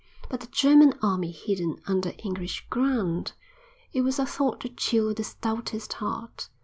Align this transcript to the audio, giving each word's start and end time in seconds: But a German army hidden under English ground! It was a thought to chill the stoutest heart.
But 0.31 0.43
a 0.43 0.49
German 0.49 0.95
army 1.03 1.29
hidden 1.29 1.79
under 1.85 2.13
English 2.17 2.65
ground! 2.71 3.33
It 3.93 4.01
was 4.01 4.17
a 4.17 4.25
thought 4.25 4.61
to 4.61 4.69
chill 4.69 5.13
the 5.13 5.23
stoutest 5.23 5.93
heart. 5.93 6.49